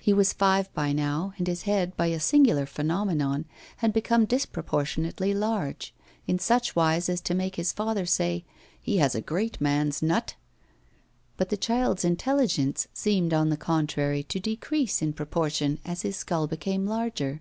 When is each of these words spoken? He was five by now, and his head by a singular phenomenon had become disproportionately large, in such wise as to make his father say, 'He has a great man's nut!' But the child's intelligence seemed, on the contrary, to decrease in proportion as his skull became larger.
He 0.00 0.12
was 0.12 0.32
five 0.32 0.74
by 0.74 0.92
now, 0.92 1.32
and 1.38 1.46
his 1.46 1.62
head 1.62 1.96
by 1.96 2.06
a 2.06 2.18
singular 2.18 2.66
phenomenon 2.66 3.44
had 3.76 3.92
become 3.92 4.24
disproportionately 4.24 5.32
large, 5.32 5.94
in 6.26 6.40
such 6.40 6.74
wise 6.74 7.08
as 7.08 7.20
to 7.20 7.36
make 7.36 7.54
his 7.54 7.72
father 7.72 8.04
say, 8.04 8.44
'He 8.80 8.96
has 8.96 9.14
a 9.14 9.20
great 9.20 9.60
man's 9.60 10.02
nut!' 10.02 10.34
But 11.36 11.50
the 11.50 11.56
child's 11.56 12.04
intelligence 12.04 12.88
seemed, 12.92 13.32
on 13.32 13.48
the 13.48 13.56
contrary, 13.56 14.24
to 14.24 14.40
decrease 14.40 15.02
in 15.02 15.12
proportion 15.12 15.78
as 15.84 16.02
his 16.02 16.16
skull 16.16 16.48
became 16.48 16.84
larger. 16.84 17.40